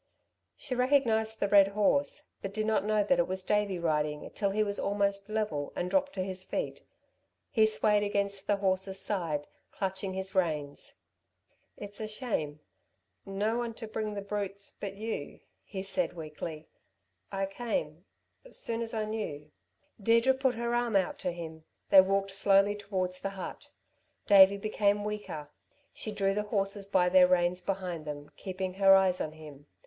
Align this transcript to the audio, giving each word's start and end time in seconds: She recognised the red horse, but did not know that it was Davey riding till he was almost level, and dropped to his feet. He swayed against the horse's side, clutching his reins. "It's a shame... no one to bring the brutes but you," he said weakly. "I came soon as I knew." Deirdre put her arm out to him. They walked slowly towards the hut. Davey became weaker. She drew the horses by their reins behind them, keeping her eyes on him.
She 0.57 0.73
recognised 0.73 1.39
the 1.39 1.47
red 1.47 1.67
horse, 1.67 2.29
but 2.41 2.55
did 2.55 2.65
not 2.65 2.83
know 2.83 3.03
that 3.03 3.19
it 3.19 3.27
was 3.27 3.43
Davey 3.43 3.77
riding 3.77 4.31
till 4.31 4.49
he 4.49 4.63
was 4.63 4.79
almost 4.79 5.29
level, 5.29 5.71
and 5.75 5.91
dropped 5.91 6.13
to 6.13 6.23
his 6.23 6.43
feet. 6.43 6.81
He 7.51 7.67
swayed 7.67 8.01
against 8.01 8.47
the 8.47 8.55
horse's 8.55 8.97
side, 8.99 9.45
clutching 9.71 10.15
his 10.15 10.33
reins. 10.33 10.95
"It's 11.77 11.99
a 11.99 12.07
shame... 12.07 12.61
no 13.27 13.59
one 13.59 13.75
to 13.75 13.85
bring 13.85 14.15
the 14.15 14.23
brutes 14.23 14.73
but 14.79 14.95
you," 14.95 15.39
he 15.63 15.83
said 15.83 16.13
weakly. 16.13 16.67
"I 17.31 17.45
came 17.45 18.05
soon 18.49 18.81
as 18.81 18.95
I 18.95 19.05
knew." 19.05 19.51
Deirdre 20.01 20.33
put 20.33 20.55
her 20.55 20.73
arm 20.73 20.95
out 20.95 21.19
to 21.19 21.31
him. 21.31 21.63
They 21.91 22.01
walked 22.01 22.31
slowly 22.31 22.73
towards 22.75 23.19
the 23.19 23.29
hut. 23.37 23.69
Davey 24.25 24.57
became 24.57 25.03
weaker. 25.03 25.51
She 25.93 26.11
drew 26.11 26.33
the 26.33 26.41
horses 26.49 26.87
by 26.87 27.07
their 27.07 27.27
reins 27.27 27.61
behind 27.61 28.05
them, 28.05 28.31
keeping 28.35 28.73
her 28.73 28.95
eyes 28.95 29.21
on 29.21 29.33
him. 29.33 29.67